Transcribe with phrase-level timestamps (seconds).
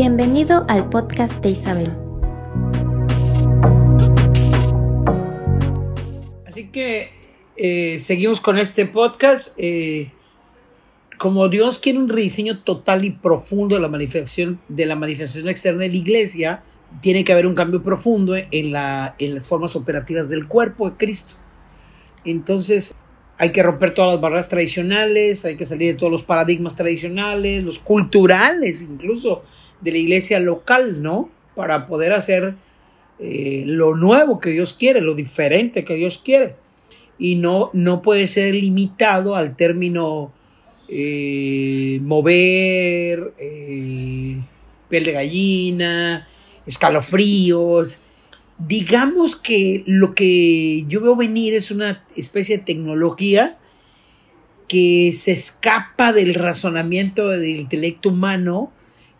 [0.00, 1.88] Bienvenido al podcast de Isabel.
[6.46, 7.10] Así que
[7.56, 9.56] eh, seguimos con este podcast.
[9.58, 10.12] Eh,
[11.18, 15.80] como Dios quiere un rediseño total y profundo de la manifestación, de la manifestación externa
[15.80, 16.62] de la iglesia,
[17.02, 20.96] tiene que haber un cambio profundo en, la, en las formas operativas del cuerpo de
[20.96, 21.34] Cristo.
[22.24, 22.94] Entonces,
[23.36, 27.64] hay que romper todas las barreras tradicionales, hay que salir de todos los paradigmas tradicionales,
[27.64, 29.42] los culturales incluso
[29.80, 31.30] de la iglesia local, ¿no?
[31.54, 32.54] Para poder hacer
[33.18, 36.54] eh, lo nuevo que Dios quiere, lo diferente que Dios quiere.
[37.18, 40.32] Y no, no puede ser limitado al término
[40.88, 44.36] eh, mover, eh,
[44.88, 46.28] piel de gallina,
[46.66, 48.00] escalofríos.
[48.58, 53.58] Digamos que lo que yo veo venir es una especie de tecnología
[54.68, 58.70] que se escapa del razonamiento del intelecto humano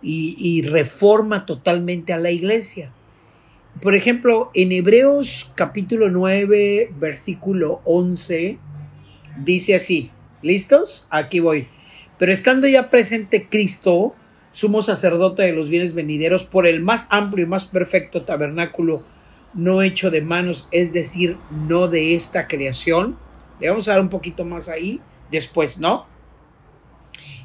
[0.02, 2.92] y, reforma totalmente a la iglesia.
[3.83, 8.58] Por ejemplo, en Hebreos capítulo 9, versículo 11,
[9.45, 10.11] dice así,
[10.42, 11.06] ¿listos?
[11.11, 11.69] Aquí voy.
[12.19, 14.14] Pero estando ya presente Cristo,
[14.53, 19.05] sumo sacerdote de los bienes venideros, por el más amplio y más perfecto tabernáculo
[19.55, 23.17] no hecho de manos, es decir, no de esta creación.
[23.61, 26.06] Le vamos a dar un poquito más ahí después, ¿no?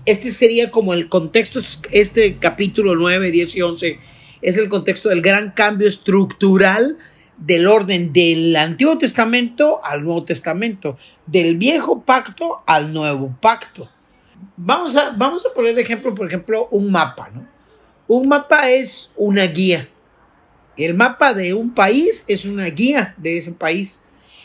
[0.06, 4.00] Este sería como el contexto, este capítulo 9, 10 y 11
[4.42, 6.98] es el contexto del gran cambio estructural
[7.38, 13.90] del orden del Antiguo Testamento al Nuevo Testamento, del viejo pacto al nuevo pacto.
[14.58, 17.48] Vamos a, vamos a poner de ejemplo, por ejemplo, un mapa, ¿no?
[18.08, 19.88] Un mapa es una guía.
[20.76, 24.04] El mapa de un país es una guía de ese país.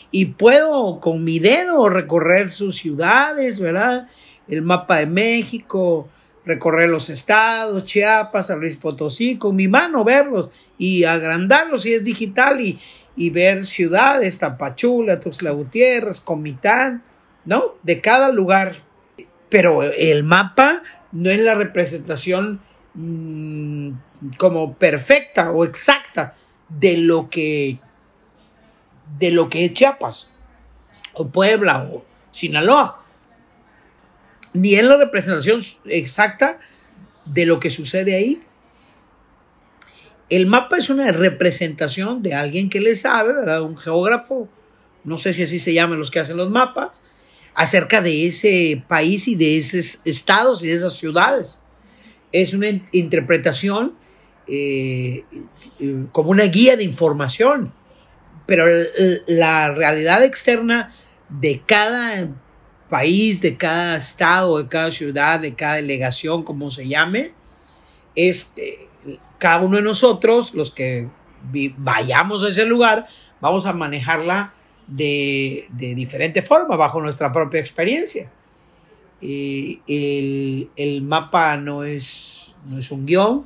[0.09, 4.07] Y puedo con mi dedo recorrer sus ciudades, ¿verdad?
[4.49, 6.09] El mapa de México,
[6.45, 12.03] recorrer los estados, Chiapas, San Luis Potosí, con mi mano verlos y agrandarlos si es
[12.03, 12.79] digital y,
[13.15, 17.03] y ver ciudades, Tapachula, Tuxtla Gutiérrez, Comitán,
[17.45, 17.75] ¿no?
[17.83, 18.77] De cada lugar.
[19.49, 22.61] Pero el mapa no es la representación
[22.93, 23.91] mmm,
[24.37, 26.35] como perfecta o exacta
[26.67, 27.79] de lo que
[29.17, 30.31] de lo que es Chiapas
[31.13, 32.98] o Puebla o Sinaloa
[34.53, 36.59] ni en la representación exacta
[37.25, 38.41] de lo que sucede ahí.
[40.29, 43.63] El mapa es una representación de alguien que le sabe, ¿verdad?
[43.63, 44.47] Un geógrafo,
[45.03, 47.01] no sé si así se llaman los que hacen los mapas,
[47.55, 51.61] acerca de ese país y de esos estados y de esas ciudades.
[52.31, 53.95] Es una interpretación
[54.47, 55.23] eh,
[56.11, 57.73] como una guía de información,
[58.45, 58.65] pero
[59.27, 60.93] la realidad externa
[61.29, 62.29] de cada
[62.89, 67.31] país, de cada estado, de cada ciudad, de cada delegación, como se llame,
[68.15, 68.87] es eh,
[69.37, 71.07] cada uno de nosotros, los que
[71.77, 73.07] vayamos a ese lugar,
[73.39, 74.53] vamos a manejarla
[74.87, 78.31] de, diferente forma, bajo nuestra propia experiencia.
[79.21, 83.45] El, el, mapa no es, no es un guion,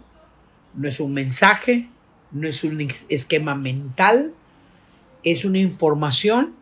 [0.75, 1.89] no es un mensaje,
[2.31, 4.33] no es un esquema mental,
[5.23, 6.55] es una información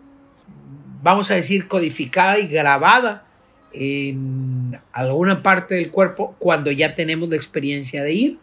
[1.01, 3.25] vamos a decir, codificada y grabada
[3.73, 8.39] en alguna parte del cuerpo cuando ya tenemos la experiencia de ir.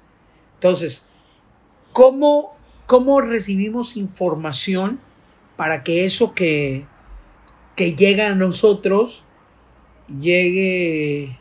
[0.54, 1.08] Entonces,
[1.92, 5.00] ¿cómo, cómo recibimos información
[5.56, 6.86] para que eso que,
[7.76, 9.24] que llega a nosotros
[10.20, 11.36] llegue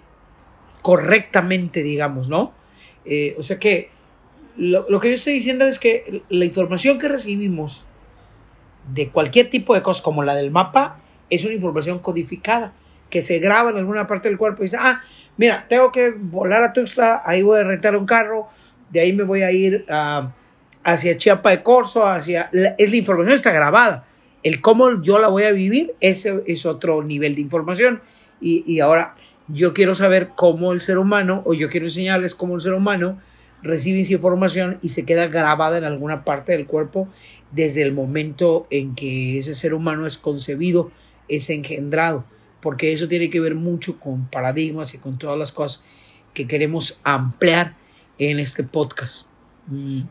[0.82, 2.52] correctamente, digamos, ¿no?
[3.06, 3.90] Eh, o sea que
[4.58, 7.86] lo, lo que yo estoy diciendo es que la información que recibimos
[8.94, 12.74] de cualquier tipo de cosas como la del mapa es una información codificada
[13.10, 15.02] que se graba en alguna parte del cuerpo y dice, ah,
[15.38, 18.48] mira, tengo que volar a Tuxtla, ahí voy a rentar un carro,
[18.90, 20.28] de ahí me voy a ir uh,
[20.84, 22.50] hacia Chiapa de Corzo, hacia...
[22.78, 24.06] es la información está grabada.
[24.44, 28.02] El cómo yo la voy a vivir, ese es otro nivel de información.
[28.40, 29.16] Y, y ahora
[29.48, 33.20] yo quiero saber cómo el ser humano, o yo quiero enseñarles cómo el ser humano
[33.64, 37.08] recibe esa información y se queda grabada en alguna parte del cuerpo
[37.52, 40.92] desde el momento en que ese ser humano es concebido
[41.28, 42.26] es engendrado,
[42.62, 45.84] porque eso tiene que ver mucho con paradigmas y con todas las cosas
[46.34, 47.76] que queremos ampliar
[48.18, 49.28] en este podcast.
[49.68, 50.04] Mm,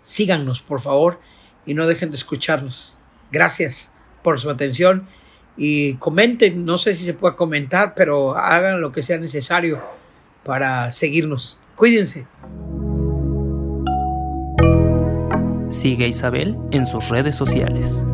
[0.00, 1.20] síganos, por favor,
[1.66, 2.96] y no dejen de escucharnos.
[3.30, 3.92] Gracias
[4.22, 5.06] por su atención
[5.56, 9.82] y comenten, no sé si se puede comentar, pero hagan lo que sea necesario
[10.44, 11.60] para seguirnos.
[11.76, 12.26] Cuídense.
[15.68, 18.04] Sigue Isabel en sus redes sociales.